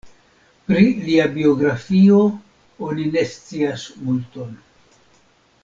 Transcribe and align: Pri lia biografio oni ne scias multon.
Pri 0.69 0.87
lia 1.09 1.27
biografio 1.35 2.21
oni 2.87 3.07
ne 3.17 3.25
scias 3.35 3.85
multon. 4.09 4.57